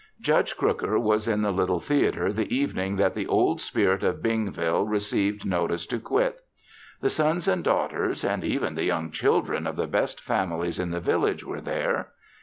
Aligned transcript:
Judge 0.19 0.57
Crooker 0.57 0.97
was 0.97 1.27
in 1.27 1.43
the 1.43 1.51
little 1.51 1.79
theater 1.79 2.33
the 2.33 2.51
evening 2.51 2.95
that 2.95 3.13
the 3.13 3.27
Old 3.27 3.61
Spirit 3.61 4.01
of 4.01 4.15
Bingville 4.23 4.89
received 4.89 5.45
notice 5.45 5.85
to 5.85 5.99
quit. 5.99 6.43
The 7.01 7.09
sons 7.11 7.47
and 7.47 7.63
daughters 7.63 8.23
and 8.23 8.43
even 8.43 8.73
the 8.73 8.85
young 8.85 9.11
children 9.11 9.67
of 9.67 9.75
the 9.75 9.85
best 9.85 10.19
families 10.19 10.79
in 10.79 10.89
the 10.89 11.01
village 11.01 11.43
were 11.45 11.61
there. 11.61 12.13